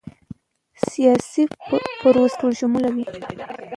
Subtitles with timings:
[0.89, 1.43] سیاسي
[1.99, 3.05] پروسه ټولشموله وي